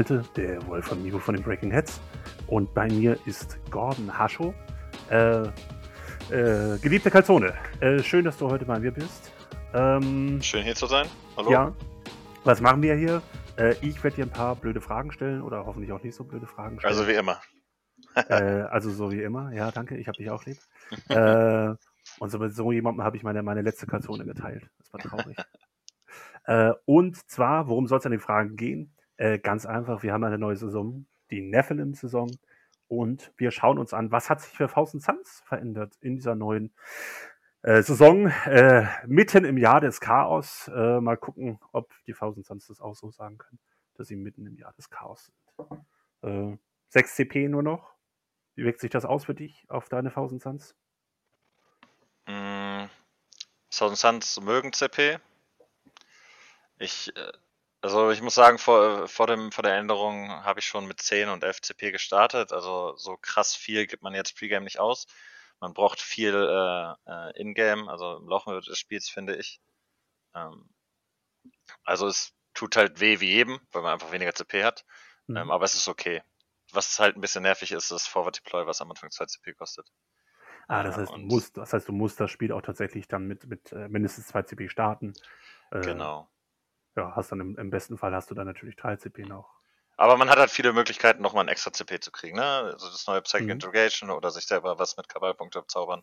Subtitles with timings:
[0.00, 2.00] Malte, der Wolf Mivo von den Breaking Heads
[2.46, 4.54] und bei mir ist Gordon Hascho.
[5.10, 5.42] Äh,
[6.30, 9.30] äh, geliebte Calzone, äh, schön, dass du heute bei mir bist.
[9.74, 11.06] Ähm, schön hier zu sein.
[11.36, 11.52] Hallo.
[11.52, 11.74] Ja,
[12.44, 13.20] was machen wir hier?
[13.58, 16.46] Äh, ich werde dir ein paar blöde Fragen stellen oder hoffentlich auch nicht so blöde
[16.46, 16.94] Fragen stellen.
[16.94, 17.38] Also wie immer.
[18.14, 20.56] äh, also so wie immer, ja, danke, ich habe dich auch lieb.
[21.10, 21.74] äh,
[22.20, 24.66] und so so jemandem habe ich meine, meine letzte Calzone geteilt.
[24.78, 25.36] Das war traurig.
[26.86, 28.94] und zwar, worum soll es an den Fragen gehen?
[29.20, 32.30] Äh, ganz einfach, wir haben eine neue Saison, die Nephilim-Saison.
[32.88, 36.34] Und wir schauen uns an, was hat sich für Faust und Suns verändert in dieser
[36.34, 36.72] neuen
[37.60, 40.68] äh, Saison, äh, mitten im Jahr des Chaos.
[40.74, 43.58] Äh, mal gucken, ob die Thousand Suns das auch so sagen können,
[43.92, 45.30] dass sie mitten im Jahr des Chaos
[46.22, 46.58] sind.
[46.88, 47.92] 6 äh, CP nur noch.
[48.54, 50.74] Wie wirkt sich das aus für dich auf deine Thousand Suns?
[52.26, 52.86] Mm,
[53.70, 55.18] Thousand Suns mögen CP.
[56.78, 57.32] Ich, äh,
[57.82, 61.28] also ich muss sagen, vor, vor, dem, vor der Änderung habe ich schon mit 10
[61.28, 62.52] und 11 CP gestartet.
[62.52, 65.06] Also so krass viel gibt man jetzt Pregame nicht aus.
[65.60, 69.60] Man braucht viel äh, äh, Ingame, also im Laufe des Spiels, finde ich.
[70.34, 70.68] Ähm,
[71.84, 74.84] also es tut halt weh wie jedem, weil man einfach weniger CP hat.
[75.26, 75.36] Mhm.
[75.36, 76.22] Ähm, aber es ist okay.
[76.72, 79.90] Was halt ein bisschen nervig ist, ist Forward Deploy, was am Anfang 2 CP kostet.
[80.68, 83.46] Ah, das heißt, du musst, das heißt, du musst das Spiel auch tatsächlich dann mit,
[83.46, 85.14] mit äh, mindestens 2 CP starten.
[85.72, 86.30] Äh, genau.
[86.96, 89.54] Ja, hast dann im, im, besten Fall hast du dann natürlich 3 CP noch.
[89.96, 92.42] Aber man hat halt viele Möglichkeiten, nochmal ein extra CP zu kriegen, ne?
[92.42, 93.52] Also das neue Psychic mhm.
[93.52, 96.02] Interrogation oder sich selber was mit Kabalpunkte zaubern.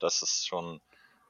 [0.00, 0.80] Das ist schon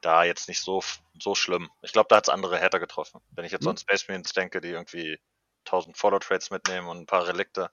[0.01, 0.83] da jetzt nicht so,
[1.19, 1.71] so schlimm.
[1.81, 3.21] Ich glaube, da hat es andere Hatter getroffen.
[3.31, 3.71] Wenn ich jetzt mhm.
[3.71, 5.19] an Space Marines denke, die irgendwie
[5.67, 7.71] 1000 Follow-Trades mitnehmen und ein paar Relikte.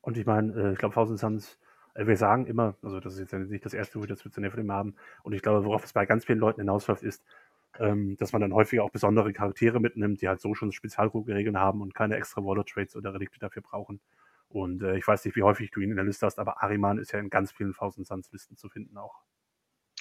[0.00, 1.58] Und ich meine, äh, ich glaube, 1000 Suns
[1.98, 4.36] äh, wir sagen immer, also das ist jetzt nicht das erste, wo wir das mit
[4.38, 7.24] Nephilim haben, und ich glaube, worauf es bei ganz vielen Leuten hinausläuft, ist,
[7.78, 11.80] ähm, dass man dann häufig auch besondere Charaktere mitnimmt, die halt so schon Spezialregeln haben
[11.80, 14.00] und keine extra Waller-Trades oder Relikte dafür brauchen.
[14.48, 16.98] Und äh, ich weiß nicht, wie häufig du ihn in der Liste hast, aber Ariman
[16.98, 19.22] ist ja in ganz vielen Thousand Suns Listen zu finden auch.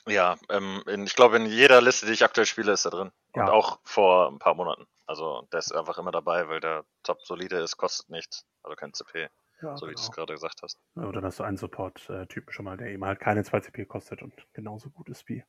[0.08, 3.12] Ja, ähm, in, ich glaube, in jeder Liste, die ich aktuell spiele, ist er drin.
[3.36, 3.44] Ja.
[3.44, 4.88] Und auch vor ein paar Monaten.
[5.06, 8.94] Also der ist einfach immer dabei, weil der top solide ist, kostet nichts, also kein
[8.94, 9.30] CP.
[9.62, 10.16] Ja, so wie du es genau.
[10.16, 10.80] gerade gesagt hast.
[10.96, 13.86] Ja, und dann hast du einen Support-Typen schon mal, der eben halt keine 2 CP
[13.86, 15.44] kostet und genauso gut ist wie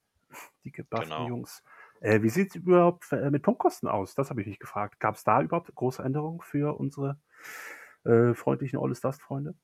[0.65, 1.28] die gebufften genau.
[1.28, 1.62] Jungs.
[2.00, 4.14] Äh, wie sieht es überhaupt äh, mit Punktkosten aus?
[4.14, 5.00] Das habe ich nicht gefragt.
[5.00, 7.19] Gab es da überhaupt große Änderungen für unsere
[8.04, 9.54] äh, freundlichen All Dust-Freunde?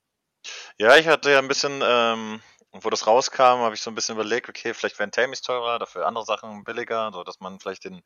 [0.78, 2.40] Ja, ich hatte ja ein bisschen, ähm,
[2.72, 6.06] wo das rauskam, habe ich so ein bisschen überlegt, okay, vielleicht wären Tamis teurer, dafür
[6.06, 8.02] andere Sachen billiger, so dass man vielleicht den,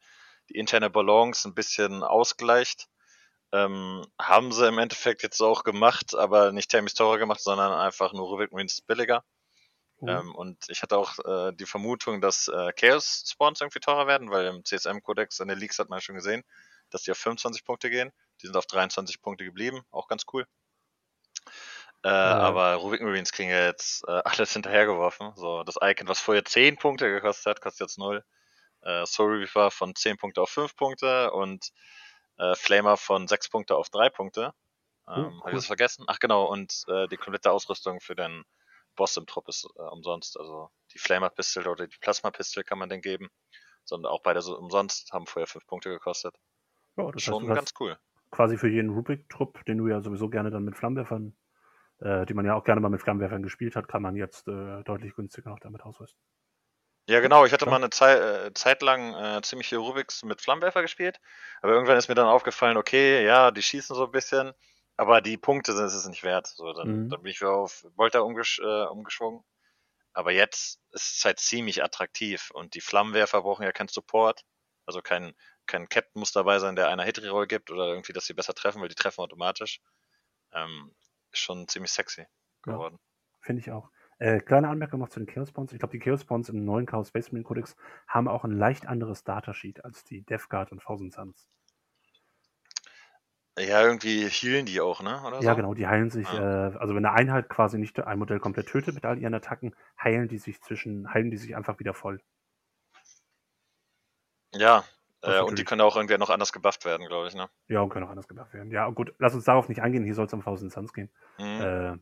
[0.51, 2.89] die interne Balance ein bisschen ausgleicht.
[3.51, 8.13] Ähm, haben sie im Endeffekt jetzt auch gemacht, aber nicht Tamis teurer gemacht, sondern einfach
[8.13, 9.25] nur Rubik Marines billiger.
[10.01, 10.09] Mhm.
[10.09, 14.31] Ähm, und ich hatte auch äh, die Vermutung, dass äh, Chaos Spawns irgendwie teurer werden,
[14.31, 16.45] weil im CSM-Kodex in den Leaks hat man schon gesehen,
[16.91, 18.13] dass die auf 25 Punkte gehen.
[18.41, 20.47] Die sind auf 23 Punkte geblieben, auch ganz cool.
[22.05, 22.39] Äh, ja.
[22.39, 25.33] Aber Rubik Marines kriegen ja jetzt äh, alles hinterhergeworfen.
[25.35, 28.25] So, das Icon, was vorher 10 Punkte gekostet hat, kostet jetzt 0.
[28.83, 31.71] Äh, Soul Reaper von 10 Punkte auf 5 Punkte und
[32.39, 34.53] äh, Flamer von 6 Punkte auf 3 Punkte.
[35.09, 35.41] Oh, ähm, cool.
[35.41, 36.05] Habe ich das vergessen?
[36.07, 38.45] Ach genau, und äh, die komplette Ausrüstung für den
[38.99, 40.39] Boss im Trupp ist äh, umsonst.
[40.39, 43.31] Also die Flamer Pistol oder die Plasma Pistol kann man den geben.
[43.85, 46.35] Sondern auch beide so umsonst, haben vorher 5 Punkte gekostet.
[46.97, 47.97] Ja, das Schon heißt, ganz cool.
[48.31, 51.35] Quasi für jeden Rubik-Trupp, den du ja sowieso gerne dann mit Flammenwerfern,
[52.01, 54.83] äh, die man ja auch gerne mal mit Flammenwerfern gespielt hat, kann man jetzt äh,
[54.83, 56.21] deutlich günstiger noch damit ausrüsten.
[57.09, 57.47] Ja, genau.
[57.47, 61.19] Ich hatte mal eine Zeit, äh, Zeit lang äh, ziemlich viel Rubiks mit Flammenwerfer gespielt.
[61.63, 64.53] Aber irgendwann ist mir dann aufgefallen, okay, ja, die schießen so ein bisschen,
[64.99, 66.49] aber die Punkte sind es nicht wert.
[66.49, 67.09] So, dann, mhm.
[67.09, 69.45] dann bin ich wieder auf Volta umgesch äh, umgeschwungen.
[70.13, 74.45] Aber jetzt ist es halt ziemlich attraktiv und die Flammenwerfer brauchen ja keinen Support.
[74.87, 75.35] Also kein,
[75.67, 78.83] kein Captain muss dabei sein, der einer Hit-Reroll gibt oder irgendwie, dass sie besser treffen,
[78.83, 79.81] weil die treffen automatisch.
[80.53, 80.93] Ähm,
[81.31, 82.27] ist schon ziemlich sexy
[82.63, 82.97] geworden.
[82.99, 83.91] Ja, Finde ich auch.
[84.19, 85.73] Äh, kleine Anmerkung noch zu den Chaos Bonds.
[85.73, 87.77] Ich glaube, die Chaos Bonds im neuen Chaos Space Marine Codex
[88.09, 91.49] haben auch ein leicht anderes Datasheet als die Death Guard und Thousand Suns.
[93.59, 95.21] Ja, irgendwie healen die auch, ne?
[95.27, 95.57] Oder ja, so?
[95.57, 96.69] genau, die heilen sich, ah.
[96.69, 99.75] äh, also wenn eine Einheit quasi nicht ein Modell komplett tötet mit all ihren Attacken,
[100.03, 102.21] heilen die sich zwischen, heilen die sich einfach wieder voll.
[104.55, 104.85] Ja,
[105.23, 107.49] äh, und die können auch irgendwie noch anders gebufft werden, glaube ich, ne?
[107.67, 108.71] Ja, und können auch anders gebufft werden.
[108.71, 111.11] Ja, gut, lass uns darauf nicht eingehen, hier soll es um Thousand Suns gehen.
[111.39, 111.61] Mhm.
[111.61, 111.97] Äh,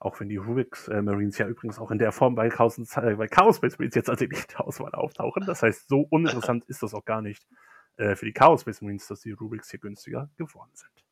[0.00, 3.14] auch wenn die Rubik's äh, Marines ja übrigens auch in der Form bei Chaos, äh,
[3.14, 5.44] bei Chaos Space Marines jetzt als Elite-Auswahl auftauchen.
[5.46, 7.46] Das heißt, so uninteressant ist das auch gar nicht
[7.98, 11.04] äh, für die Chaos Space Marines, dass die Rubiks hier günstiger geworden sind.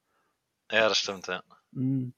[0.72, 1.42] Ja, das stimmt, ja.
[1.72, 2.14] Mhm.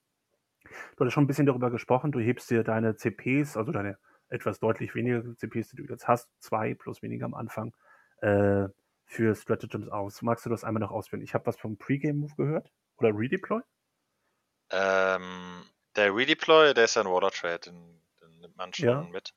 [0.65, 3.99] Du hattest schon ein bisschen darüber gesprochen, du hebst dir deine CPs, also deine
[4.29, 7.75] etwas deutlich weniger CPs, die du jetzt hast, zwei plus weniger am Anfang,
[8.21, 8.69] äh,
[9.07, 10.21] für Stratagems aus?
[10.23, 11.23] Magst du das einmal noch ausführen?
[11.23, 12.71] Ich habe was vom Pre-Game-Move gehört.
[12.99, 13.63] Oder Redeploy?
[14.71, 15.65] Ähm,
[15.97, 19.03] der Redeploy, der ist ja ein Water Trade, den, den nimmt man schon Ja.
[19.03, 19.33] mit.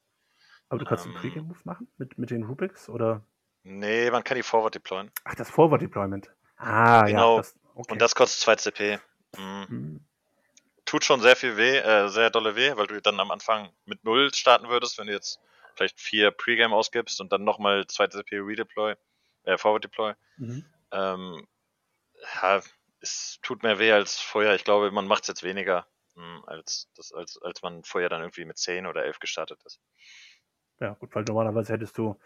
[0.67, 1.21] Aber du kannst einen Ähm.
[1.21, 1.89] Pre-Game-Move machen?
[1.97, 2.89] Mit, mit den Rubiks?
[2.89, 3.25] Oder?
[3.63, 5.11] Nee, man kann die Forward deployen.
[5.23, 6.29] Ach, das Forward-Deployment.
[6.57, 7.35] Ah, Genau.
[7.35, 7.41] ja.
[7.41, 7.91] Das, okay.
[7.93, 8.99] Und das kostet 2 CP.
[9.37, 9.65] Mhm.
[9.67, 10.05] Hm,
[10.85, 14.03] Tut schon sehr viel weh, äh, sehr dolle weh, weil du dann am Anfang mit
[14.03, 15.39] 0 starten würdest, wenn du jetzt
[15.75, 18.95] vielleicht 4 Pre-Game ausgibst und dann nochmal 2 CP Redeploy,
[19.43, 20.13] äh, Forward Deploy.
[20.37, 20.65] mhm.
[20.91, 21.47] Ähm,
[22.41, 22.61] ja,
[22.99, 24.53] es tut mehr weh als vorher.
[24.55, 28.21] Ich glaube, man macht es jetzt weniger, mh, als, das, als, als man vorher dann
[28.21, 29.79] irgendwie mit 10 oder 11 gestartet ist.
[30.81, 32.19] Ja, gut, weil normalerweise hättest du,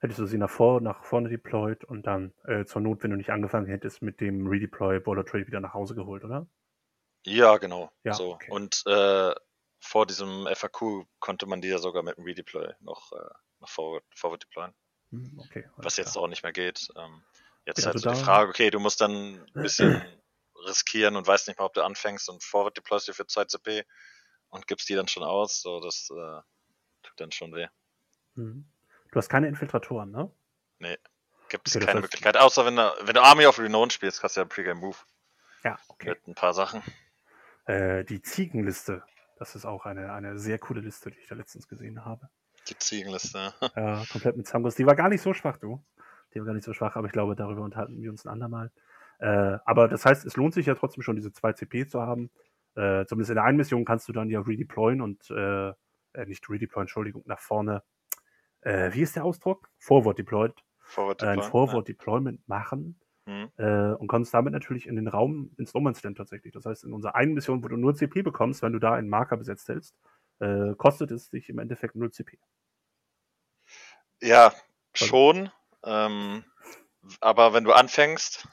[0.00, 3.16] hättest du sie nach, vor, nach vorne deployed und dann äh, zur Not, wenn du
[3.16, 6.46] nicht angefangen hättest, mit dem Redeploy Border Trade wieder nach Hause geholt, oder?
[7.24, 7.90] Ja, genau.
[8.04, 8.32] Ja, so.
[8.34, 8.50] okay.
[8.50, 9.34] Und äh,
[9.80, 13.30] vor diesem FAQ konnte man die ja sogar mit dem Redeploy noch, äh,
[13.60, 14.74] noch forward, forward deployen,
[15.12, 15.64] Hm, okay.
[15.76, 16.16] was jetzt klar.
[16.16, 16.88] auch nicht mehr geht.
[16.96, 17.24] Ähm,
[17.66, 19.12] jetzt Ja, ist halt also so die Frage, okay, du musst dann
[19.54, 20.22] ein bisschen
[20.66, 23.84] riskieren und weißt nicht mal, ob du anfängst und forward deployst dir für 2 CP
[24.50, 25.62] und gibst die dann schon aus.
[25.62, 26.40] So, das äh,
[27.02, 27.68] tut dann schon weh.
[28.40, 28.64] Mhm.
[29.12, 30.30] Du hast keine Infiltratoren, ne?
[31.48, 34.36] Gibt es Okay, keine Möglichkeit, außer wenn du, wenn du Army of Renown spielst, hast
[34.36, 34.96] du ja einen Pre-Game Move
[35.64, 36.10] Ja, okay.
[36.10, 36.80] mit ein paar Sachen.
[37.66, 39.02] Äh, die Ziegenliste,
[39.36, 42.28] das ist auch eine, eine sehr coole Liste, die ich da letztens gesehen habe.
[42.68, 43.52] Die Ziegenliste.
[43.74, 44.76] Ja, komplett mit Zangos.
[44.76, 45.84] Die war gar nicht so schwach, du.
[46.32, 48.70] Die war gar nicht so schwach, aber ich glaube, darüber unterhalten wir uns ein andermal.
[49.18, 52.30] Äh, aber das heißt, es lohnt sich ja trotzdem schon, diese zwei CP zu haben.
[52.76, 55.70] Äh, zumindest in der einen Mission kannst du dann ja redeployen und, äh,
[56.12, 57.82] äh, nicht redeployen, Entschuldigung, nach vorne.
[58.62, 59.70] Äh, wie ist der Ausdruck?
[59.78, 60.54] Forward deployed.
[60.80, 63.00] Forward Äh, ein deployen, Forward Deployment machen.
[63.26, 63.50] Mhm.
[63.58, 66.52] äh, und kommst damit natürlich in den Raum ins No Man's Land tatsächlich.
[66.52, 69.08] Das heißt, in unserer einen Mission, wo du nur CP bekommst, wenn du da einen
[69.10, 69.94] Marker besetzt hältst,
[70.40, 72.38] äh, kostet es dich im Endeffekt 0 CP.
[74.22, 74.52] Ja,
[74.94, 75.50] schon.
[75.84, 76.44] Ähm,
[77.20, 78.46] aber wenn du anfängst,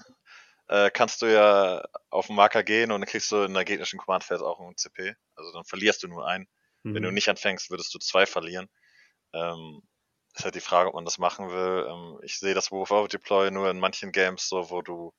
[0.67, 3.99] äh, kannst du ja auf den Marker gehen und dann kriegst du in der gegnerischen
[3.99, 5.15] Command Phase auch einen CP.
[5.35, 6.47] Also dann verlierst du nur einen.
[6.83, 7.15] Wenn du Mhm.
[7.15, 8.69] nicht anfängst, würdest du zwei verlieren.
[9.33, 9.81] Ähm,
[10.39, 11.87] ist halt die Frage, ob man das machen will.
[11.89, 15.13] Ähm, ich sehe das Forward Deploy nur in manchen Games so, wo du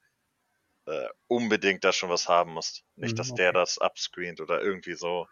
[0.86, 2.84] äh, unbedingt da schon was haben musst.
[2.96, 3.52] Nicht, Mhm, dass der okay.
[3.52, 5.28] das upscreent oder irgendwie so.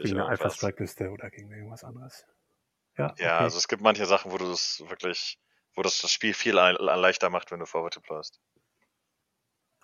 [0.00, 0.26] Gegen eine.
[0.30, 2.26] Alpha-Strike-Liste oder gegen irgendwas anderes.
[2.98, 3.44] Ja, Ja, okay.
[3.44, 5.38] also es gibt manche Sachen, wo du das wirklich,
[5.76, 8.40] wo das das Spiel viel leichter macht, wenn du Forward deployst.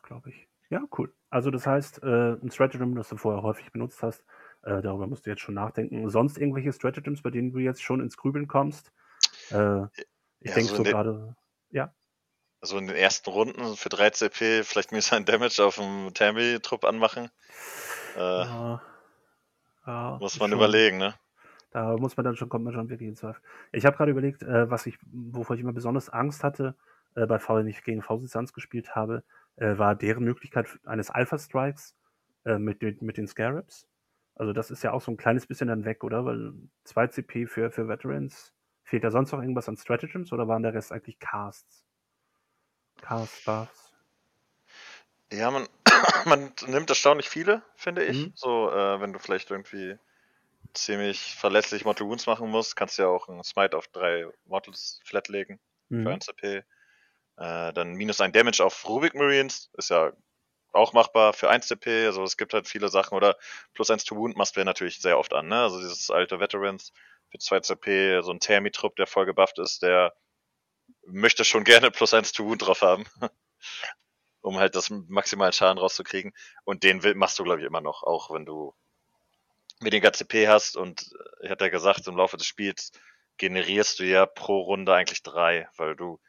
[0.02, 0.49] glaube ich.
[0.70, 1.14] Ja, cool.
[1.31, 4.25] Also das heißt, äh, ein Stratagem, das du vorher häufig benutzt hast,
[4.62, 6.08] äh, darüber musst du jetzt schon nachdenken.
[6.10, 8.92] Sonst irgendwelche Stratagems, bei denen du jetzt schon ins Grübeln kommst?
[9.50, 9.84] Äh,
[10.40, 11.37] ich Ja, denke so so den- gerade,
[12.62, 16.84] Also in den ersten Runden für 3 CP vielleicht mir sein Damage auf dem Tammy-Trupp
[16.84, 17.28] anmachen.
[18.16, 18.82] Äh, ja,
[19.87, 21.14] ja, muss man schon- überlegen, ne?
[21.70, 23.40] Da muss man dann schon, kommt man schon wirklich ins Zweifel.
[23.72, 26.75] Ich habe gerade überlegt, äh, was ich, wovor ich immer besonders Angst hatte,
[27.14, 29.22] äh, bei V, wenn ich gegen V-Suns gespielt habe,
[29.56, 31.94] äh, war deren Möglichkeit eines Alpha-Strikes
[32.46, 33.87] äh, mit, den, mit den Scarabs.
[34.34, 36.25] Also das ist ja auch so ein kleines bisschen dann weg, oder?
[36.25, 36.54] Weil
[36.84, 38.54] 2 CP für, für Veterans.
[38.87, 41.85] Fehlt da sonst noch irgendwas an Stratagems oder waren der Rest eigentlich Casts?
[43.03, 43.93] Casts, Buffs?
[45.33, 45.67] Ja, man,
[46.25, 48.26] man nimmt erstaunlich viele, finde ich.
[48.26, 48.33] Mhm.
[48.37, 49.99] So, äh, wenn du vielleicht irgendwie
[50.73, 55.00] ziemlich verlässlich Mortal Wounds machen musst, kannst du ja auch einen Smite auf drei Mortals
[55.05, 56.07] flat legen für Mhm.
[56.07, 56.59] 1 CP.
[57.38, 60.12] Äh, dann minus ein Damage auf Rubik Marines, ist ja
[60.73, 62.07] auch machbar für 1 CP.
[62.07, 63.16] Also es gibt halt viele Sachen.
[63.16, 63.37] Oder
[63.75, 65.49] plus 1 to Wound machst du ja natürlich sehr oft an.
[65.49, 65.61] Ne?
[65.61, 66.93] Also dieses alte Veterans
[67.30, 70.14] für 2 CP, so ein Thermi-Trupp, der voll gebufft ist, der
[71.06, 73.06] möchte schon gerne plus 1 to Wound drauf haben.
[74.40, 76.33] um halt das maximalen Schaden rauszukriegen.
[76.64, 78.75] Und den machst du, glaube ich, immer noch, auch wenn du
[79.80, 80.76] weniger CP hast.
[80.76, 81.02] Und
[81.42, 82.92] äh, ich hatte ja gesagt, im Laufe des Spiels
[83.38, 86.21] generierst du ja pro Runde eigentlich drei, weil du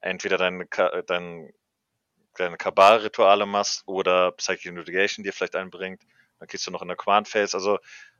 [0.00, 1.52] entweder deine, Ka- dein,
[2.36, 6.02] deine Kabal-Rituale machst oder Psychic Navigation dir vielleicht einbringt.
[6.38, 7.56] Dann kriegst du noch in der Command Phase.
[7.56, 7.78] Also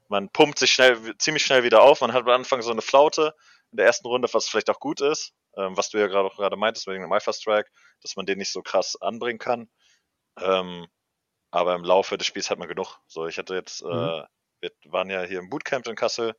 [0.08, 2.00] man pumpt sich schnell, ziemlich schnell wieder auf.
[2.00, 3.34] Man hat am Anfang so eine Flaute
[3.72, 6.36] in der ersten Runde, was vielleicht auch gut ist, ähm, was du ja gerade auch
[6.36, 7.70] gerade meintest wegen dem Alpha Strike,
[8.02, 9.70] dass man den nicht so krass anbringen kann.
[10.38, 10.86] Ähm,
[11.50, 12.98] aber im Laufe des Spiels hat man genug.
[13.06, 13.88] So, ich hatte jetzt, Mhm.
[13.88, 14.24] äh,
[14.60, 16.34] wir waren ja hier im Bootcamp in Kassel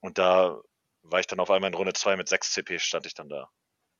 [0.00, 0.60] und da
[1.02, 3.50] war ich dann auf einmal in Runde 2 mit 6 CP stand ich dann da.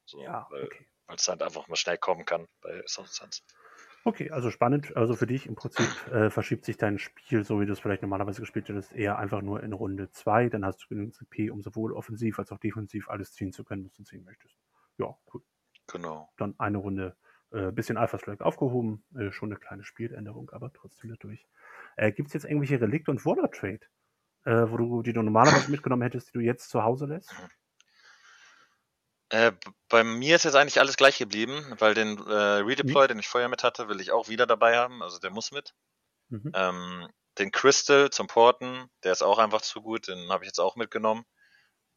[0.07, 0.87] So, Ja, weil okay.
[1.09, 3.43] es halt einfach mal schnell kommen kann bei Suns.
[4.07, 4.95] Okay, also spannend.
[4.97, 8.03] Also für dich im Prinzip äh, verschiebt sich dein Spiel, so wie du es vielleicht
[8.03, 10.51] normalerweise gespielt hättest, eher einfach nur in Runde 2.
[10.51, 13.87] Dann hast du genügend CP, um sowohl offensiv als auch defensiv alles ziehen zu können,
[13.87, 14.59] was du ziehen möchtest.
[14.99, 15.43] Ja, cool.
[15.91, 16.29] Genau.
[16.37, 17.17] Dann eine Runde
[17.51, 19.05] äh, bisschen Alpha Strike aufgehoben.
[19.17, 21.47] Äh, schon eine kleine Spieländerung, aber trotzdem dadurch.
[21.97, 23.81] Äh, Gibt es jetzt irgendwelche Relikte und Water Trade,
[24.45, 27.35] äh, wo du, die du normalerweise mitgenommen hättest, die du jetzt zu Hause lässt?
[29.35, 29.53] Äh,
[29.89, 33.09] bei mir ist jetzt eigentlich alles gleich geblieben, weil den äh, Redeploy, mhm.
[33.09, 35.03] den ich vorher mit hatte, will ich auch wieder dabei haben.
[35.03, 35.75] Also der muss mit.
[36.29, 36.53] Mhm.
[36.55, 40.61] Ähm, den Crystal zum Porten, der ist auch einfach zu gut, den habe ich jetzt
[40.61, 41.25] auch mitgenommen.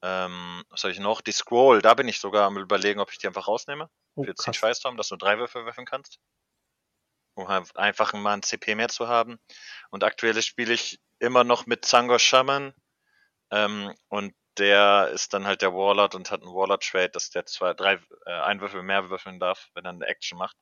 [0.01, 1.21] Ähm, was habe ich noch?
[1.21, 3.87] Die Scroll, da bin ich sogar am überlegen, ob ich die einfach rausnehme.
[4.15, 6.17] Oh, für den Schweißturm, dass du drei Würfel werfen kannst.
[7.35, 9.37] Um einfach mal ein CP mehr zu haben.
[9.91, 12.73] Und aktuell spiele ich immer noch mit Zango Shaman.
[13.51, 17.73] Ähm, und der ist dann halt der Warlord und hat einen Warlord-Trade, dass der zwei,
[17.73, 20.57] drei, äh, ein Würfel mehr würfeln darf, wenn er eine Action macht.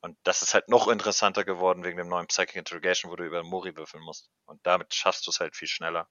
[0.00, 3.42] Und das ist halt noch interessanter geworden wegen dem neuen Psychic Interrogation, wo du über
[3.42, 4.30] Mori würfeln musst.
[4.44, 6.08] Und damit schaffst du es halt viel schneller.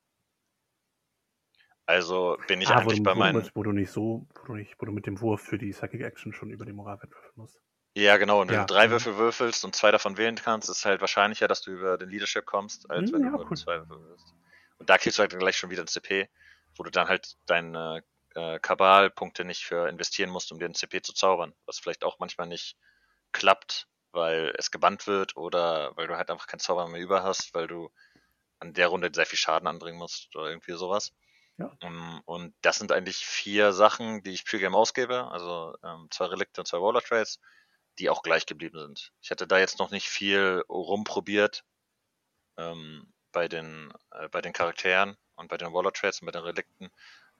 [1.85, 3.49] Also bin ich ah, eigentlich bei meinen.
[3.53, 6.01] Wo du nicht so, wo du nicht, wo du mit dem Wurf für die Psychic
[6.01, 7.61] Action schon über die Moral würfeln musst.
[7.95, 8.41] Ja, genau.
[8.41, 8.65] Und wenn ja.
[8.65, 11.97] du drei Würfel würfelst und zwei davon wählen kannst, ist halt wahrscheinlicher, dass du über
[11.97, 13.57] den Leadership kommst, als hm, wenn ja, du nur cool.
[13.57, 14.33] zwei Würfel würfelst.
[14.79, 16.27] Und da kriegst du halt dann gleich schon wieder ein CP,
[16.75, 18.03] wo du dann halt deine
[18.35, 21.53] äh, Kabal-Punkte nicht für investieren musst, um dir ein CP zu zaubern.
[21.65, 22.77] Was vielleicht auch manchmal nicht
[23.31, 27.53] klappt, weil es gebannt wird oder weil du halt einfach keinen Zauber mehr über hast,
[27.53, 27.91] weil du
[28.59, 31.13] an der Runde sehr viel Schaden anbringen musst oder irgendwie sowas.
[31.57, 31.67] Ja.
[31.81, 36.25] Um, ähm, und das sind eigentlich vier Sachen, die ich Pre-Game ausgebe, also ähm, zwei
[36.25, 37.39] Relikte und zwei Roller Trades,
[37.97, 39.13] die auch gleich geblieben sind.
[39.21, 41.63] Ich hatte da jetzt noch nicht viel rumprobiert
[42.57, 46.43] ähm, bei den äh, bei den Charakteren und bei den Roller Trades und bei den
[46.43, 46.89] Relikten,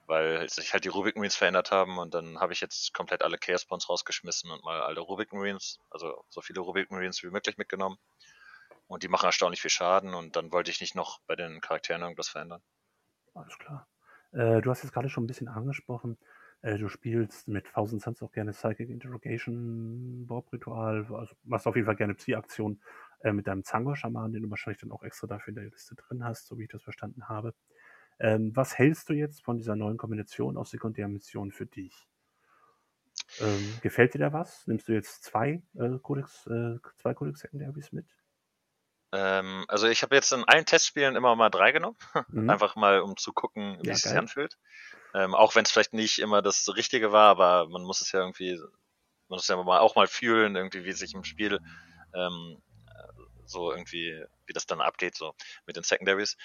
[0.06, 3.38] weil sich halt die Rubik Marines verändert haben und dann habe ich jetzt komplett alle
[3.38, 7.56] Chaos Bonds rausgeschmissen und mal alle Rubik Marines, also so viele Rubik Marines wie möglich
[7.58, 7.98] mitgenommen.
[8.88, 12.02] Und die machen erstaunlich viel Schaden und dann wollte ich nicht noch bei den Charakteren
[12.02, 12.62] irgendwas verändern.
[13.34, 13.88] Alles klar.
[14.32, 16.18] Äh, du hast jetzt gerade schon ein bisschen angesprochen,
[16.62, 21.76] äh, du spielst mit Thousand Suns auch gerne Psychic Interrogation, Bob Ritual, also machst auf
[21.76, 22.80] jeden Fall gerne Psi-Aktion
[23.20, 26.24] äh, mit deinem Zango-Schaman, den du wahrscheinlich dann auch extra dafür in der Liste drin
[26.24, 27.54] hast, so wie ich das verstanden habe.
[28.18, 32.06] Ähm, was hältst du jetzt von dieser neuen Kombination aus Sekundärmissionen für dich?
[33.40, 34.66] Ähm, gefällt dir da was?
[34.66, 38.06] Nimmst du jetzt zwei äh, Codex, äh, zwei Codex Secondaries mit?
[39.12, 41.96] Ähm, also ich habe jetzt in allen Testspielen immer mal drei genommen,
[42.28, 42.50] mhm.
[42.50, 44.56] einfach mal um zu gucken, wie ja, es sich anfühlt.
[45.14, 48.20] Ähm, auch wenn es vielleicht nicht immer das Richtige war, aber man muss es ja
[48.20, 48.68] irgendwie, man
[49.36, 51.58] muss es ja auch mal fühlen, irgendwie wie sich im Spiel
[52.14, 52.62] ähm,
[53.44, 55.34] so irgendwie, wie das dann abgeht, so
[55.66, 56.36] mit den Secondaries.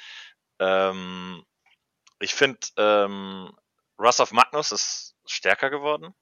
[0.59, 1.43] Ähm,
[2.21, 3.51] ich finde, ähm,
[3.99, 6.13] Russ of Magnus ist stärker geworden.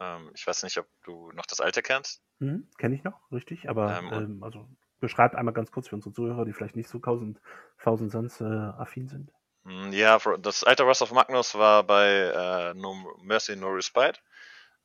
[0.00, 2.22] Ähm, ich weiß nicht, ob du noch das alte kennst.
[2.40, 4.68] Hm, Kenne ich noch, richtig, aber ähm, ähm, also
[5.00, 7.40] beschreibt einmal ganz kurz für unsere Zuhörer, die vielleicht nicht so tausend,
[7.82, 9.32] tausend Sons äh, affin sind.
[9.64, 14.20] Hm, ja, das alte Russ of Magnus war bei äh, No Mercy, No Respite.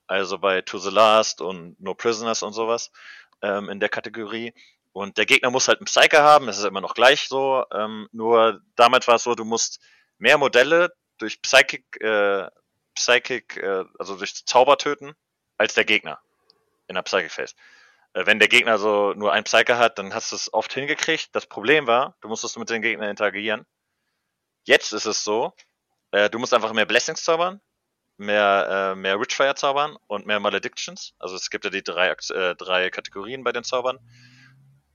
[0.07, 2.91] Also bei To the Last und No Prisoners und sowas
[3.41, 4.53] ähm, in der Kategorie.
[4.93, 7.65] Und der Gegner muss halt einen Psyker haben, das ist immer noch gleich so.
[7.73, 9.79] Ähm, nur damals war es so, du musst
[10.19, 12.47] mehr Modelle durch Psychic, äh,
[12.93, 15.13] Psychic, äh, also durch Zauber töten,
[15.57, 16.21] als der Gegner
[16.87, 17.55] in der Psychic Phase.
[18.13, 21.29] Äh, wenn der Gegner so nur einen Psyker hat, dann hast du es oft hingekriegt.
[21.33, 23.65] Das Problem war, du musstest mit den Gegnern interagieren.
[24.65, 25.53] Jetzt ist es so,
[26.11, 27.59] äh, du musst einfach mehr Blessings zaubern,
[28.17, 31.15] mehr, äh, mehr Witchfire zaubern und mehr Maledictions.
[31.17, 33.97] Also es gibt ja die drei, äh, drei Kategorien bei den Zaubern.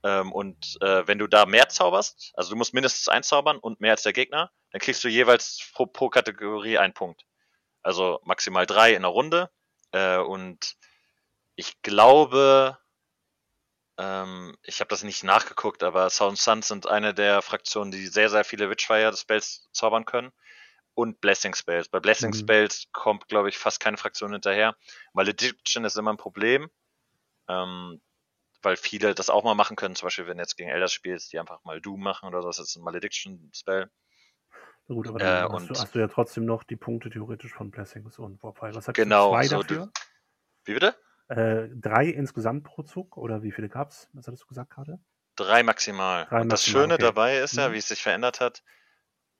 [0.03, 3.81] Ähm, und äh, wenn du da mehr zauberst, also du musst mindestens eins zaubern und
[3.81, 7.25] mehr als der Gegner, dann kriegst du jeweils pro, pro Kategorie einen Punkt.
[7.81, 9.49] Also maximal drei in der Runde.
[9.91, 10.75] Äh, und
[11.55, 12.77] ich glaube,
[13.97, 18.29] ähm, ich habe das nicht nachgeguckt, aber Sound Suns sind eine der Fraktionen, die sehr,
[18.29, 20.31] sehr viele Witchfire Spells zaubern können.
[20.93, 21.87] Und Blessing Spells.
[21.87, 22.35] Bei Blessing mhm.
[22.35, 24.75] Spells kommt, glaube ich, fast keine Fraktion hinterher.
[25.13, 26.69] Malediction ist immer ein Problem.
[27.47, 28.01] Ähm,
[28.61, 29.95] weil viele das auch mal machen können.
[29.95, 32.47] Zum Beispiel, wenn du jetzt gegen Elders spielst, die einfach mal Doom machen oder so,
[32.47, 33.89] das ist ein Malediction-Spell.
[34.87, 37.53] Na gut, aber dann äh, hast, du, hast, du, ja trotzdem noch die Punkte theoretisch
[37.53, 38.75] von Blessings und Warfire.
[38.75, 39.35] Was hast genau, du?
[39.35, 39.85] Zwei so dafür?
[39.85, 39.91] Du,
[40.65, 40.95] wie bitte?
[41.27, 44.09] Äh, drei insgesamt pro Zug oder wie viele gab's?
[44.13, 44.99] Was hattest du gesagt gerade?
[45.35, 46.25] Drei maximal.
[46.25, 47.03] Drei und das Schöne okay.
[47.03, 47.73] dabei ist ja, mhm.
[47.73, 48.63] wie es sich verändert hat,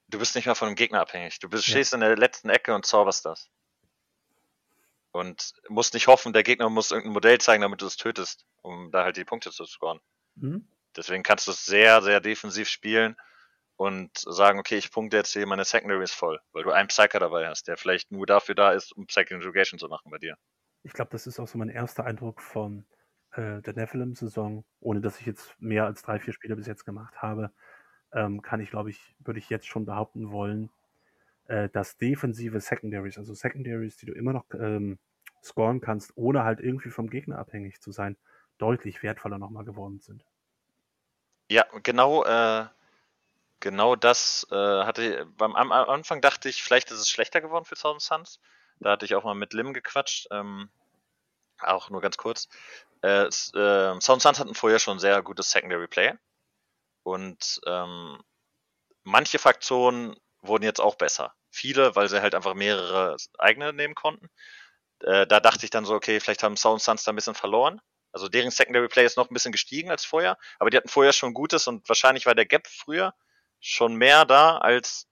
[0.08, 1.40] du bist nicht mehr von dem Gegner abhängig.
[1.40, 1.72] Du bist, ja.
[1.72, 3.50] stehst in der letzten Ecke und zauberst das.
[5.12, 8.92] Und musst nicht hoffen, der Gegner muss irgendein Modell zeigen, damit du es tötest, um
[8.92, 10.00] da halt die Punkte zu scoren.
[10.36, 10.68] Mhm.
[10.96, 13.16] Deswegen kannst du es sehr, sehr defensiv spielen
[13.76, 17.48] und sagen, okay, ich punkte jetzt hier meine Secondaries voll, weil du einen Psyker dabei
[17.48, 20.36] hast, der vielleicht nur dafür da ist, um Psychic Interrogation zu machen bei dir.
[20.84, 22.86] Ich glaube, das ist auch so mein erster Eindruck von
[23.32, 27.22] äh, der Nephilim-Saison, ohne dass ich jetzt mehr als drei, vier Spiele bis jetzt gemacht
[27.22, 27.52] habe,
[28.12, 30.70] ähm, kann ich, glaube ich, würde ich jetzt schon behaupten wollen,
[31.50, 35.00] äh, dass defensive Secondaries, also Secondaries, die du immer noch ähm,
[35.44, 38.18] scoren kannst, ohne halt irgendwie vom Gegner abhängig zu sein,
[38.58, 40.24] deutlich wertvoller nochmal geworden sind.
[41.50, 42.68] Ja, genau, äh,
[43.60, 47.76] genau das äh, hatte beim am Anfang dachte ich, vielleicht ist es schlechter geworden für
[47.76, 48.40] Thousand Suns,
[48.80, 50.28] Da hatte ich auch mal mit Lim gequatscht.
[50.32, 50.70] Ähm,
[51.62, 52.48] auch nur ganz kurz.
[53.02, 56.14] Äh, äh, Sound Suns hatten vorher schon sehr gutes Secondary Play.
[57.04, 58.22] Und ähm,
[59.04, 61.34] manche Fraktionen wurden jetzt auch besser.
[61.60, 64.30] Viele, weil sie halt einfach mehrere eigene nehmen konnten.
[65.02, 67.82] Äh, da dachte ich dann so, okay, vielleicht haben Sound Suns da ein bisschen verloren.
[68.14, 71.12] Also deren Secondary Play ist noch ein bisschen gestiegen als vorher, aber die hatten vorher
[71.12, 73.14] schon Gutes und wahrscheinlich war der Gap früher
[73.60, 75.08] schon mehr da, als,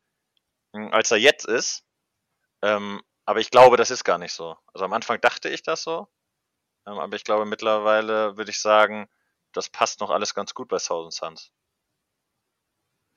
[0.73, 1.83] hm, als er jetzt ist.
[2.61, 4.57] Ähm, aber ich glaube, das ist gar nicht so.
[4.73, 6.07] Also am Anfang dachte ich das so,
[6.87, 9.09] ähm, aber ich glaube mittlerweile würde ich sagen,
[9.53, 11.51] das passt noch alles ganz gut bei Thousand Suns.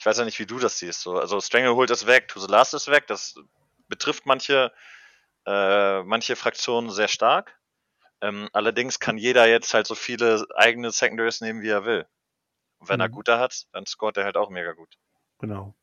[0.01, 1.03] Ich weiß ja nicht, wie du das siehst.
[1.03, 1.19] So.
[1.19, 3.07] Also Stranglehold ist weg, To the Last ist weg.
[3.07, 3.35] Das
[3.87, 4.73] betrifft manche,
[5.45, 7.61] äh, manche Fraktionen sehr stark.
[8.23, 12.07] Ähm, allerdings kann jeder jetzt halt so viele eigene Secondaries nehmen, wie er will.
[12.79, 13.03] Und wenn mhm.
[13.03, 14.97] er gute hat, dann scoret er halt auch mega gut.
[15.39, 15.75] Genau.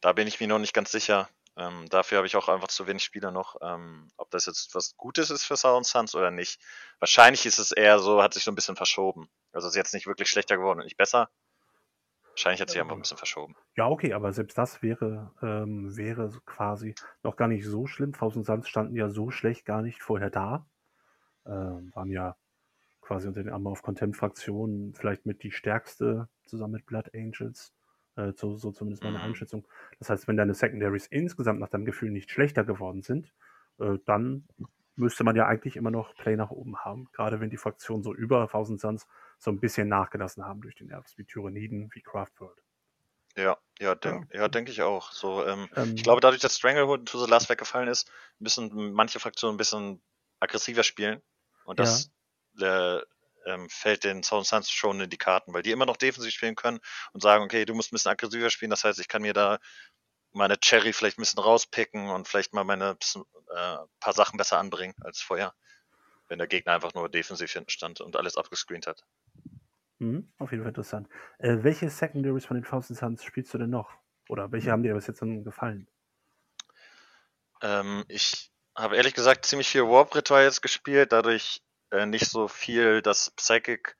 [0.00, 1.28] Da bin ich mir noch nicht ganz sicher.
[1.56, 4.96] Ähm, dafür habe ich auch einfach zu wenig Spieler noch, ähm, ob das jetzt was
[4.96, 6.60] Gutes ist für Sound Suns oder nicht.
[6.98, 9.30] Wahrscheinlich ist es eher so, hat sich so ein bisschen verschoben.
[9.52, 11.30] Also ist jetzt nicht wirklich schlechter geworden und nicht besser.
[12.36, 13.56] Wahrscheinlich hat sich einfach ein bisschen verschoben.
[13.76, 18.12] Ja, okay, aber selbst das wäre, ähm, wäre quasi noch gar nicht so schlimm.
[18.12, 20.66] Thousand Suns standen ja so schlecht gar nicht vorher da.
[21.46, 22.36] Ähm, waren ja
[23.00, 27.72] quasi unter den Arm of Contempt-Fraktionen vielleicht mit die stärkste zusammen mit Blood Angels.
[28.16, 29.24] Äh, so, so zumindest meine mhm.
[29.24, 29.66] Einschätzung.
[29.98, 33.32] Das heißt, wenn deine Secondaries insgesamt nach deinem Gefühl nicht schlechter geworden sind,
[33.78, 34.46] äh, dann
[34.96, 37.08] müsste man ja eigentlich immer noch Play nach oben haben.
[37.12, 39.06] Gerade wenn die Fraktionen so über Thousand Suns
[39.38, 42.58] so ein bisschen nachgelassen haben durch den Nervs, wie Tyranniden, wie Craftworld.
[43.36, 44.40] Ja, ja, denk, ja.
[44.40, 45.12] ja denke ich auch.
[45.12, 49.20] So, ähm, ähm, ich glaube, dadurch, dass Stranglehold to the Last weggefallen ist, müssen manche
[49.20, 50.02] Fraktionen ein bisschen
[50.40, 51.20] aggressiver spielen.
[51.66, 52.10] Und das
[52.54, 52.96] ja.
[52.96, 53.02] äh,
[53.46, 56.56] ähm, fällt den Sound Suns schon in die Karten, weil die immer noch defensiv spielen
[56.56, 56.80] können
[57.12, 59.58] und sagen, okay, du musst ein bisschen aggressiver spielen, das heißt, ich kann mir da
[60.36, 64.58] meine Cherry vielleicht ein bisschen rauspicken und vielleicht mal meine bisschen, äh, paar Sachen besser
[64.58, 65.54] anbringen als vorher,
[66.28, 69.04] wenn der Gegner einfach nur defensiv hinten stand und alles abgescreent hat.
[69.98, 71.08] Mhm, auf jeden Fall interessant.
[71.38, 73.90] Äh, welche Secondaries von den Thousand Suns spielst du denn noch?
[74.28, 75.88] Oder welche haben dir bis jetzt dann gefallen?
[77.62, 82.48] Ähm, ich habe ehrlich gesagt ziemlich viel Warp Ritual jetzt gespielt, dadurch äh, nicht so
[82.48, 83.96] viel das Psychic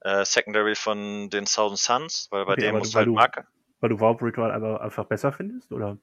[0.00, 3.46] äh, Secondary von den Thousand Suns, weil bei okay, dem musst du halt Marke.
[3.84, 5.98] Weil du Warp Ritual einfach, einfach besser findest, oder?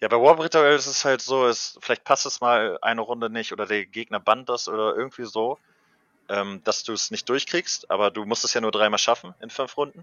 [0.00, 3.28] Ja, bei Warp Ritual ist es halt so, es, vielleicht passt es mal eine Runde
[3.28, 5.58] nicht oder der Gegner bannt das oder irgendwie so,
[6.30, 9.50] ähm, dass du es nicht durchkriegst, aber du musst es ja nur dreimal schaffen in
[9.50, 10.02] fünf Runden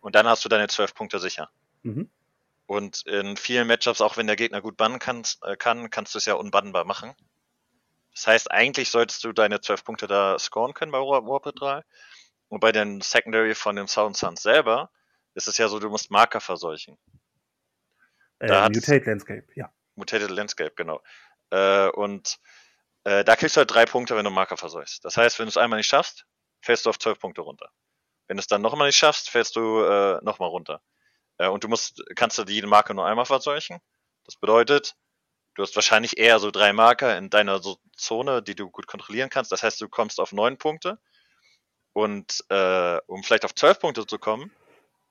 [0.00, 1.50] und dann hast du deine zwölf Punkte sicher.
[1.82, 2.08] Mhm.
[2.66, 6.18] Und in vielen Matchups, auch wenn der Gegner gut bannen kann, äh, kann kannst du
[6.18, 7.12] es ja unbannbar machen.
[8.14, 11.82] Das heißt, eigentlich solltest du deine 12 Punkte da scoren können bei Warped 3.
[12.48, 14.88] Und bei den Secondary von dem Sound Suns selber
[15.34, 16.98] ist es ja so, du musst Marker verseuchen.
[18.38, 19.72] Äh, Mutate Landscape, ja.
[19.94, 21.02] Mutated Landscape, genau.
[21.50, 22.38] Äh, und
[23.04, 25.04] äh, da kriegst du halt drei Punkte, wenn du Marker verseuchst.
[25.04, 26.26] Das heißt, wenn du es einmal nicht schaffst,
[26.62, 27.70] fällst du auf 12 Punkte runter.
[28.26, 30.82] Wenn du es dann nochmal nicht schaffst, fällst du äh, nochmal runter.
[31.38, 33.78] Äh, und du musst, kannst du jede Marke nur einmal verseuchen.
[34.24, 34.96] Das bedeutet,
[35.54, 39.30] Du hast wahrscheinlich eher so drei Marker in deiner so Zone, die du gut kontrollieren
[39.30, 39.52] kannst.
[39.52, 40.98] Das heißt, du kommst auf neun Punkte.
[41.92, 44.52] Und äh, um vielleicht auf zwölf Punkte zu kommen,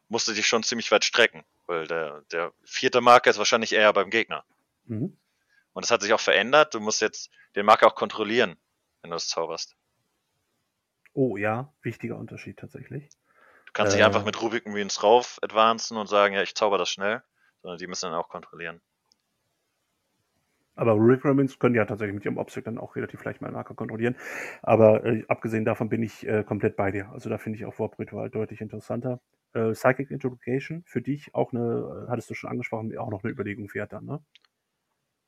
[0.09, 3.93] musst du dich schon ziemlich weit strecken, weil der, der vierte Marker ist wahrscheinlich eher
[3.93, 4.43] beim Gegner.
[4.85, 5.17] Mhm.
[5.73, 6.73] Und das hat sich auch verändert.
[6.73, 8.57] Du musst jetzt den Marker auch kontrollieren,
[9.01, 9.75] wenn du es zauberst.
[11.13, 13.09] Oh ja, wichtiger Unterschied tatsächlich.
[13.65, 16.77] Du kannst äh, nicht einfach mit Rubik Rubiken rauf advancen und sagen, ja, ich zauber
[16.77, 17.23] das schnell,
[17.61, 18.81] sondern die müssen dann auch kontrollieren.
[20.79, 24.15] Aber Requirements können ja tatsächlich mit ihrem Object dann auch relativ leicht mal Marker kontrollieren.
[24.61, 27.09] Aber äh, abgesehen davon bin ich äh, komplett bei dir.
[27.11, 29.19] Also da finde ich auch Warp Ritual deutlich interessanter.
[29.53, 33.33] Äh, Psychic Interrogation für dich auch eine, äh, hattest du schon angesprochen, auch noch eine
[33.33, 34.23] Überlegung wert dann, ne?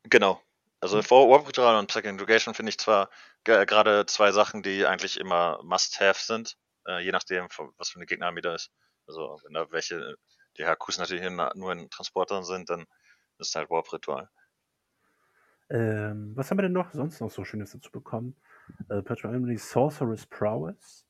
[0.04, 0.42] Genau.
[0.80, 1.10] Also mhm.
[1.10, 3.10] Warp Ritual und Psychic Interrogation finde ich zwar
[3.44, 6.56] gerade zwei Sachen, die eigentlich immer Must-Have sind,
[6.88, 8.72] äh, je nachdem, was für eine Gegnerarmee da ist.
[9.06, 10.16] Also wenn da welche,
[10.58, 12.86] die Hakus natürlich nur in Transportern sind, dann
[13.38, 14.30] ist halt Warp Ritual.
[15.72, 18.36] Ähm, was haben wir denn noch sonst noch so Schönes dazu bekommen?
[18.90, 21.06] Äh, Patrick Emily Sorceress Prowess.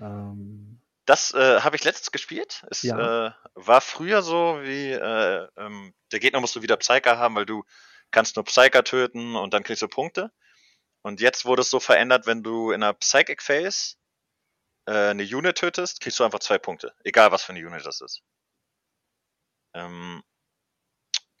[0.00, 2.64] Ähm, das äh, habe ich letztens gespielt.
[2.70, 3.26] Es ja.
[3.28, 7.46] äh, war früher so, wie äh, ähm, der Gegner musst du wieder Psyker haben, weil
[7.46, 7.64] du
[8.10, 10.32] kannst nur Psyker töten und dann kriegst du Punkte.
[11.02, 13.96] Und jetzt wurde es so verändert, wenn du in einer Psychic Phase
[14.86, 16.94] äh, eine Unit tötest, kriegst du einfach zwei Punkte.
[17.04, 18.22] Egal was für eine Unit das ist.
[19.74, 20.22] Ähm,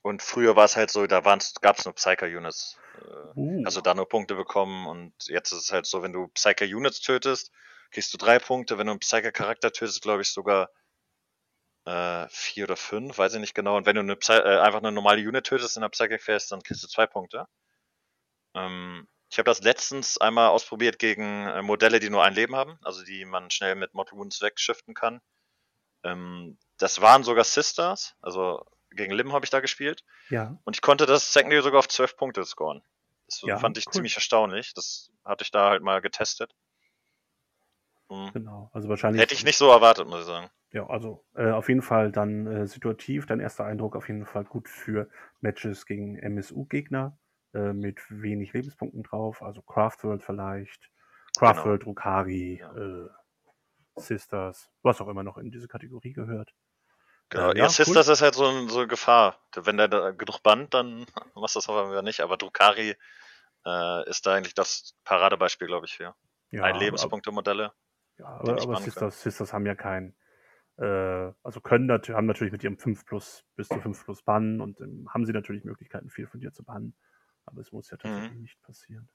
[0.02, 2.78] und früher war es halt so, da gab es nur Psyker-Units.
[2.98, 3.62] Äh, uh.
[3.64, 4.86] Also da nur Punkte bekommen.
[4.86, 7.52] Und jetzt ist es halt so, wenn du Psyker-Units tötest,
[7.92, 8.78] kriegst du drei Punkte.
[8.78, 10.70] Wenn du einen Psyker-Charakter tötest, glaube ich sogar
[11.84, 13.76] äh, vier oder fünf, weiß ich nicht genau.
[13.76, 16.48] Und wenn du eine Psy äh, einfach eine normale Unit tötest in der Psychic Phase,
[16.50, 17.46] dann kriegst du zwei Punkte.
[18.54, 22.76] Ähm, ich habe das letztens einmal ausprobiert gegen äh, Modelle, die nur ein Leben haben,
[22.82, 25.20] also die man schnell mit Mortal Wounds wegshiften kann.
[26.04, 30.04] Ähm, das waren sogar Sisters, also gegen Lim habe ich da gespielt.
[30.30, 30.58] Ja.
[30.64, 32.82] Und ich konnte das Secondary sogar auf zwölf Punkte scoren.
[33.26, 33.92] Das Ja, fand ich cool.
[33.92, 34.74] ziemlich erstaunlich.
[34.74, 36.54] Das hatte ich da halt mal getestet.
[38.10, 38.30] Hm.
[38.32, 38.70] Genau.
[38.72, 39.20] Also wahrscheinlich.
[39.22, 40.50] Hätte ich nicht so erwartet, muss ich sagen.
[40.72, 43.26] Ja, also äh, auf jeden Fall dann äh, situativ.
[43.26, 45.08] Dein erster Eindruck auf jeden Fall gut für
[45.40, 47.18] Matches gegen MSU-Gegner
[47.54, 49.42] äh, mit wenig Lebenspunkten drauf.
[49.42, 50.90] Also Craftworld vielleicht.
[51.38, 52.72] Craftworld, Drukari, Ja.
[52.74, 53.08] äh,
[53.96, 56.54] Sisters, was auch immer noch in diese Kategorie gehört.
[57.32, 57.50] Genau.
[57.52, 59.38] Äh, ja, ja, Sisters ist halt so, ein, so eine Gefahr.
[59.56, 62.20] Wenn der da genug bannt, dann machst du das aber wieder nicht.
[62.20, 62.94] Aber Drukari
[63.64, 66.14] äh, ist da eigentlich das Paradebeispiel, glaube ich, für.
[66.50, 67.72] Ja, Ein Lebenspunkte-Modelle.
[68.18, 70.14] Ja, aber, aber Sisters, Sisters haben ja kein,
[70.76, 74.60] äh, also können nat haben natürlich mit ihrem 5 plus bis zu 5 plus bannen
[74.60, 76.94] und ähm, haben sie natürlich Möglichkeiten, viel von dir zu bannen.
[77.46, 78.42] Aber es muss ja tatsächlich Mhm.
[78.42, 79.08] nicht passieren.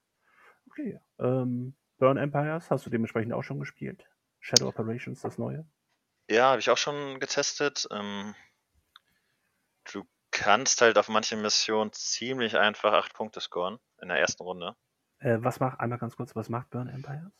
[0.68, 4.04] Okay, ähm, Burn Empires hast du dementsprechend auch schon gespielt.
[4.40, 5.64] Shadow Operations, das neue.
[6.28, 7.88] Ja, habe ich auch schon getestet.
[7.90, 8.34] Ähm,
[9.92, 14.76] du kannst halt auf manchen Missionen ziemlich einfach acht Punkte scoren in der ersten Runde.
[15.20, 17.32] Äh, was macht, einmal ganz kurz, was macht Burn Empires?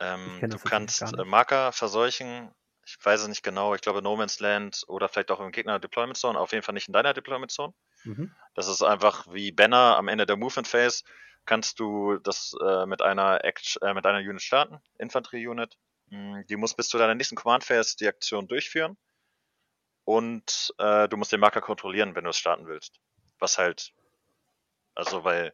[0.00, 1.24] Ähm, du kannst äh.
[1.24, 2.50] Marker verseuchen.
[2.86, 3.74] Ich weiß es nicht genau.
[3.74, 6.38] Ich glaube No Man's Land oder vielleicht auch im Gegner Deployment Zone.
[6.38, 7.72] Auf jeden Fall nicht in deiner Deployment Zone.
[8.04, 8.34] Mhm.
[8.54, 11.02] Das ist einfach wie Banner am Ende der Movement Phase.
[11.46, 15.78] Kannst du das äh, mit einer Act äh, mit einer Unit starten, Infanterie Unit.
[16.14, 18.96] Mm, Die muss bis zu deiner nächsten Command Phase die Aktion durchführen.
[20.04, 23.00] Und äh, du musst den Marker kontrollieren, wenn du es starten willst.
[23.38, 23.92] Was halt,
[24.94, 25.52] also bei,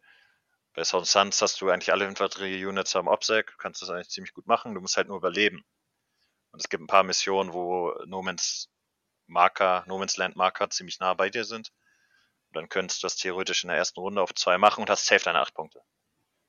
[0.75, 4.47] bei Sound Suns hast du eigentlich alle Infanterie-Units am OPSEC, kannst das eigentlich ziemlich gut
[4.47, 5.65] machen, du musst halt nur überleben.
[6.53, 8.69] Und es gibt ein paar Missionen, wo No Man's
[9.27, 11.73] Marker, No Man's Land Marker ziemlich nah bei dir sind.
[12.51, 15.07] Und dann könntest du das theoretisch in der ersten Runde auf zwei machen und hast
[15.07, 15.83] safe deine acht Punkte.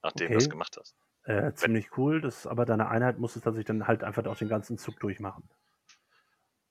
[0.04, 0.40] Nachdem du Okay.
[0.40, 0.96] es gemacht hast.
[1.24, 4.50] Äh, ziemlich cool, das aber deine Einheit muss es tatsächlich dann halt einfach auch den
[4.50, 5.48] ganzen Zug durchmachen.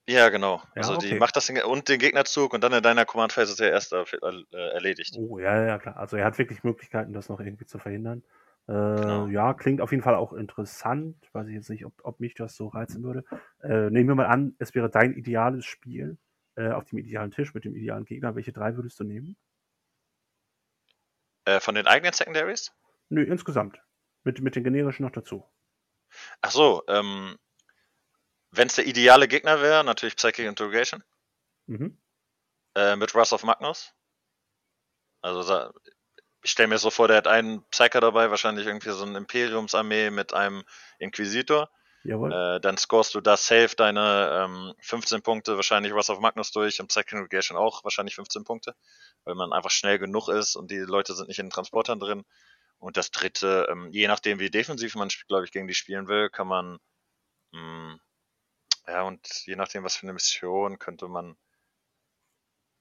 [0.08, 0.56] Ja, genau.
[0.74, 1.18] Ja, also die okay.
[1.18, 3.92] macht das den, und den Gegnerzug und dann in deiner Command Phase ist er erst
[3.92, 4.04] äh,
[4.52, 5.14] erledigt.
[5.16, 5.96] Oh, ja, ja, klar.
[5.96, 8.24] Also er hat wirklich Möglichkeiten, das noch irgendwie zu verhindern.
[8.66, 9.26] Äh, Genau.
[9.28, 11.16] Ja, klingt auf jeden Fall auch interessant.
[11.32, 13.24] Weiß ich jetzt nicht, ob, ob mich das so reizen würde.
[13.62, 16.18] Äh, nehmen wir mal an, es wäre dein ideales Spiel
[16.56, 18.34] äh, auf dem idealen Tisch mit dem idealen Gegner.
[18.34, 19.36] Welche drei würdest du nehmen?
[21.44, 22.72] Äh, von den eigenen Secondaries?
[23.08, 23.80] Nö, insgesamt.
[24.24, 25.44] Mit, mit den generischen noch dazu.
[26.40, 27.38] Ach so, ähm,
[28.50, 31.02] wenn es der ideale Gegner wäre, natürlich Psychic Interrogation
[31.66, 31.98] Mhm.
[32.74, 33.92] äh, mit Wrath of Magnus.
[35.22, 35.72] Also sa-
[36.42, 40.10] ich stelle mir so vor, der hat einen Psyker dabei, wahrscheinlich irgendwie so eine Imperiumsarmee
[40.10, 40.64] mit einem
[40.98, 41.70] Inquisitor.
[42.02, 42.32] Jawohl.
[42.32, 46.80] Äh, dann scorest du da safe deine ähm, 15 Punkte, wahrscheinlich Wrath of Magnus durch
[46.80, 48.74] und Psychic Interrogation auch wahrscheinlich 15 Punkte,
[49.24, 52.24] weil man einfach schnell genug ist und die Leute sind nicht in den Transportern drin.
[52.80, 56.30] Und das dritte, ähm, je nachdem wie defensiv man, glaube ich, gegen die spielen will,
[56.30, 56.78] kann man,
[57.52, 57.98] mh,
[58.86, 61.36] ja, und je nachdem, was für eine Mission, könnte man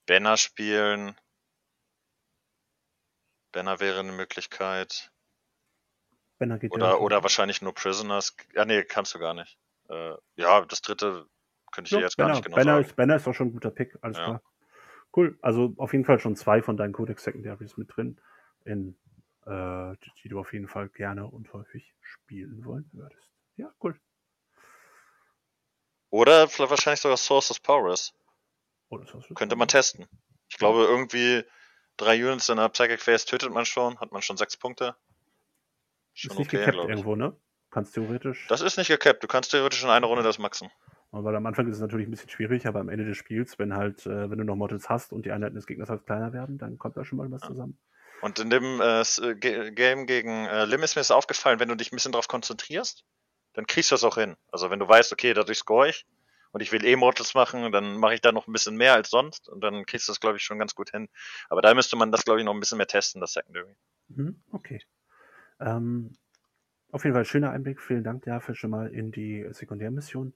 [0.08, 1.16] Banner spielen.
[3.52, 5.12] Banner wäre eine Möglichkeit.
[6.40, 6.96] Benner geht Oder, ja.
[6.96, 8.36] oder wahrscheinlich nur Prisoners.
[8.54, 9.60] Ja, nee, kannst du gar nicht.
[9.90, 11.28] Äh, ja, das dritte
[11.72, 12.86] könnte ich dir jetzt gar Benner, nicht genau Benner, sagen.
[12.86, 14.24] ist, Benner ist doch schon ein guter Pick, alles Ja.
[14.24, 14.44] klar.
[15.16, 18.22] Cool, also auf jeden Fall schon zwei von deinen Codex Secondaries mit drin,
[18.64, 18.98] in,
[19.50, 23.30] äh, die, du auf jeden Fall gerne und häufig spielen wollen würdest.
[23.58, 24.00] Ja, cool.
[26.12, 28.14] Oder vielleicht wahrscheinlich sogar Source of Powers.
[28.90, 30.08] Oh, das hast du Könnte man testen.
[30.50, 31.44] Ich glaube, irgendwie
[31.98, 34.96] drei Units in der Psychic Phase tötet man schon, hat man schon sechs Punkte.
[36.14, 37.36] Schon Ist nicht okay, gecapped irgendwo, ne?
[37.70, 38.48] Kannst theoretisch.
[38.48, 39.24] Das ist nicht gecapped.
[39.24, 40.72] Du kannst theoretisch in einer Runde das maxen.
[41.12, 43.76] Weil am Anfang ist es natürlich ein bisschen schwierig, aber am Ende des Spiels, wenn
[43.76, 46.58] halt, äh, wenn du noch Models hast und die Einheiten des Gegners halt kleiner werden,
[46.58, 47.48] dann kommt da schon mal was Ja.
[47.48, 47.80] zusammen.
[48.21, 51.75] Und in dem äh, äh, Game gegen äh, Lim ist mir das aufgefallen, wenn du
[51.75, 53.05] dich ein bisschen darauf konzentrierst,
[53.53, 54.36] dann kriegst du das auch hin.
[54.51, 56.05] Also wenn du weißt, okay, dadurch score ich
[56.51, 59.10] und ich will eh Mortals machen, dann mache ich da noch ein bisschen mehr als
[59.10, 61.08] sonst und dann kriegst du das, glaube ich, schon ganz gut hin.
[61.49, 63.75] Aber da müsste man das, glaube ich, noch ein bisschen mehr testen, das Secondary.
[64.10, 64.82] Mhm, okay.
[65.60, 66.15] Ähm,
[66.91, 67.82] auf jeden Fall schöner Einblick.
[67.82, 70.34] Vielen Dank dafür schon mal in die Sekundärmission.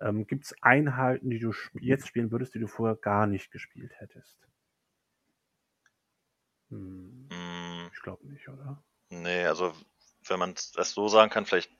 [0.00, 3.92] Ähm, Gibt es Einheiten, die du jetzt spielen würdest, die du vorher gar nicht gespielt
[3.96, 4.38] hättest?
[6.70, 8.82] Hm, Mm, ich glaube nicht, oder?
[9.10, 9.74] nee, also
[10.26, 11.70] wenn man das so sagen kann, vielleicht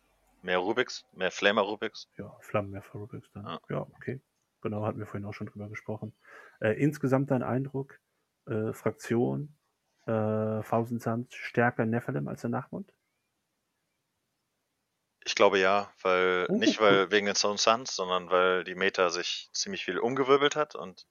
[0.42, 2.08] mehr Rubiks, mehr Flamer Rubiks.
[2.16, 3.44] Ja, Flammenwerfer Rubiks dann.
[3.46, 3.60] Ja.
[3.68, 3.80] Ja.
[3.96, 4.20] okay.
[4.62, 6.12] Genau, hatten wir vorhin auch schon drüber gesprochen.
[6.60, 8.00] Äh, insgesamt dein Eindruck,
[8.46, 9.54] äh, Fraktion,
[10.06, 12.92] äh, Suns stärker Nephilim als der Nachmund?
[15.24, 16.86] Ich glaube ja, weil Oh, nicht cool.
[16.86, 21.06] weil wegen den Stone Suns, sondern weil die Meta sich ziemlich viel umgewirbelt hat und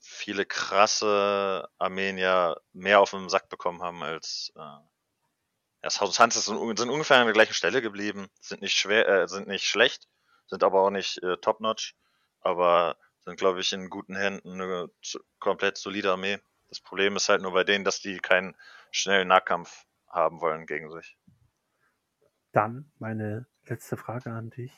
[0.00, 4.78] viele krasse Armeen ja mehr auf den Sack bekommen haben als äh,
[5.82, 9.28] ja, Stone Suns sind, sind ungefähr an der gleichen Stelle geblieben, sind nicht schwer, äh,
[9.28, 10.08] sind nicht schlecht,
[10.46, 11.94] sind aber auch nicht äh, top-notch,
[12.40, 14.90] aber sind glaube ich in guten Händen eine
[15.38, 16.38] komplett solide Armee.
[16.68, 18.56] Das Problem ist halt nur bei denen, dass die keinen
[18.90, 21.16] schnellen Nahkampf haben wollen gegen sich.
[22.52, 24.72] Dann meine letzte Frage an dich.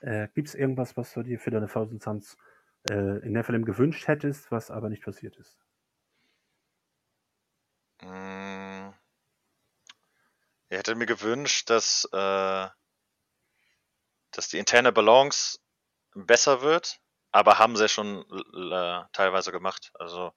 [0.00, 2.36] Äh, Gibt es irgendwas, was du dir für deine Thousand Suns
[2.90, 5.58] äh, in Nephilim gewünscht hättest, was aber nicht passiert ist?
[8.02, 8.94] Mm.
[10.68, 12.68] Ich hätte mir gewünscht, dass, äh,
[14.32, 15.58] dass die interne Balance
[16.14, 17.00] besser wird,
[17.32, 19.92] aber haben sie ja schon l- teilweise gemacht.
[19.94, 20.32] Also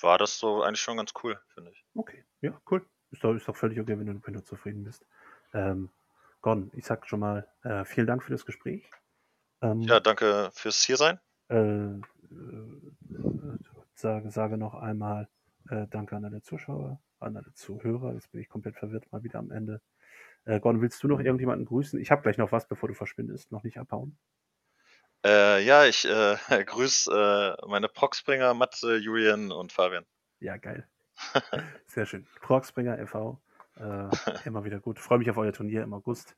[0.00, 1.84] war das so eigentlich schon ganz cool, finde ich.
[1.94, 2.86] Okay, ja, cool.
[3.10, 5.06] Ist doch, ist doch völlig okay, wenn du, wenn du zufrieden bist.
[5.52, 5.90] Ähm,
[6.40, 8.90] Gordon, ich sag schon mal äh, vielen Dank für das Gespräch.
[9.62, 11.20] Ähm, Ja, danke fürs hier sein.
[11.48, 12.00] Äh, äh,
[13.94, 15.28] sage, sage noch einmal
[15.70, 18.14] äh, Danke an alle Zuschauer, an alle Zuhörer.
[18.14, 19.80] Jetzt bin ich komplett verwirrt mal wieder am Ende.
[20.44, 21.98] Äh, Gordon, willst du noch irgendjemanden grüßen?
[22.00, 23.50] Ich habe gleich noch was, bevor du verschwindest.
[23.50, 24.18] Noch nicht abhauen.
[25.24, 30.04] Äh, ja, ich äh, grüße äh, meine Proxbringer, Matze, Julian und Fabian.
[30.40, 30.86] Ja, geil.
[31.86, 32.26] Sehr schön.
[32.42, 33.40] Proxbringer e.V.
[33.76, 34.08] Äh,
[34.44, 34.98] immer wieder gut.
[34.98, 36.36] Freue mich auf euer Turnier im August.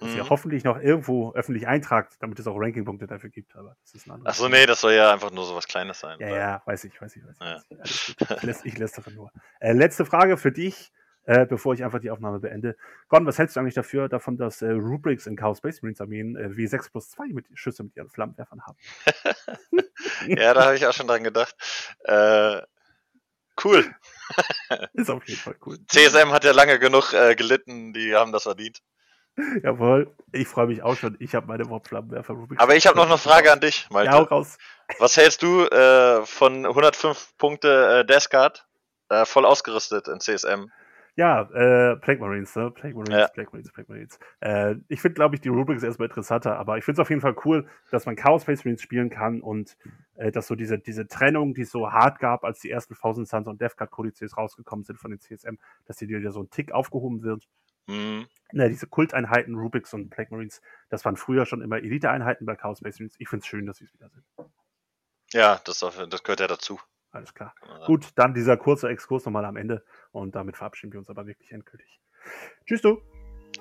[0.00, 0.30] Ihr Mhm.
[0.30, 3.56] hoffentlich noch irgendwo öffentlich eintragt, damit es auch Rankingpunkte dafür gibt.
[3.56, 5.98] Aber das ist ein anderes Achso, nee, das soll ja einfach nur so was Kleines
[5.98, 6.18] sein.
[6.20, 7.46] Ja, weil- ja, weiß ich, weiß ich, weiß ich.
[7.46, 7.62] Ja.
[7.84, 8.16] Ich.
[8.20, 9.32] Ich, lässt, ich lästere nur.
[9.58, 10.92] Äh, letzte Frage für dich,
[11.24, 12.76] äh, bevor ich einfach die Aufnahme beende.
[13.08, 16.36] Gordon, was hältst du eigentlich dafür, davon, dass äh, Rubrics in Chaos Space Marines Armeen
[16.36, 18.76] äh, W6 plus 2 mit Schüsse mit ihren Flammenwerfern haben?
[20.28, 21.54] ja, da habe ich auch schon dran gedacht.
[22.04, 22.62] Äh,
[23.64, 23.84] cool.
[24.92, 25.78] Ist auf jeden Fall cool.
[25.88, 28.78] CSM hat ja lange genug äh, gelitten, die haben das verdient.
[29.62, 31.16] Jawohl, ich freue mich auch schon.
[31.20, 32.60] Ich habe meine Mob-Flammenwerfer Rubrics.
[32.60, 34.10] Aber ich habe noch eine Frage an dich, Malte.
[34.10, 34.58] Ja, raus.
[34.98, 38.66] Was hältst du äh, von 105 Punkte äh, Death Guard
[39.10, 40.70] äh, voll ausgerüstet in CSM?
[41.14, 42.70] Ja, äh, Plague Marines, ne?
[42.70, 43.26] Plague Marines, Ja.
[43.26, 44.20] Plague Marines, Plague Marines.
[44.40, 47.20] Äh, ich finde, glaube ich, die Rubrics erstmal interessanter, aber ich finde es auf jeden
[47.20, 49.76] Fall cool, dass man Chaos Space Marines spielen kann und
[50.14, 53.26] äh, dass so diese, diese Trennung, die es so hart gab, als die ersten Thousand
[53.26, 56.50] Suns und Death Guard Kodizes rausgekommen sind von den CSM, dass die wieder so ein
[56.50, 57.48] Tick aufgehoben wird.
[57.88, 62.56] Hm, Ne, diese Kulteinheiten, Rubrics und Plague Marines, das waren früher schon immer Elite-Einheiten bei
[62.56, 63.16] Chaos Space Marines.
[63.18, 64.24] Ich finde es schön, dass sie es wieder sind.
[65.32, 66.80] ja, das, das gehört ja dazu.
[67.10, 67.54] Alles klar.
[67.86, 71.52] Gut, dann dieser kurze Exkurs nochmal am Ende und damit verabschieden wir uns aber wirklich
[71.52, 72.00] endgültig.
[72.66, 73.02] Tschüss du.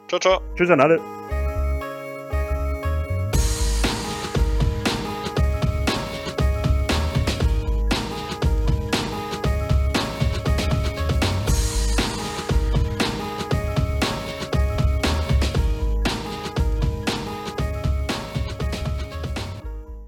[0.08, 0.42] Ciao, ciao.
[0.56, 1.27] Tschüss an alle.